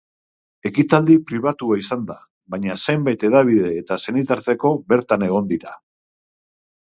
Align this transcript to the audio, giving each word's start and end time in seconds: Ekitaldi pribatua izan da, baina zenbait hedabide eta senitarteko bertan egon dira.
Ekitaldi 0.67 1.17
pribatua 1.31 1.75
izan 1.81 2.07
da, 2.11 2.15
baina 2.55 2.77
zenbait 2.87 3.25
hedabide 3.29 3.69
eta 3.83 3.97
senitarteko 4.07 4.71
bertan 4.95 5.27
egon 5.27 5.51
dira. 5.55 5.77